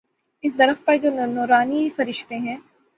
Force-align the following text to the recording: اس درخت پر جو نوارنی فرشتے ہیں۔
اس 0.43 0.57
درخت 0.57 0.85
پر 0.85 0.97
جو 0.97 1.09
نوارنی 1.09 1.89
فرشتے 1.95 2.37
ہیں۔ 2.37 2.57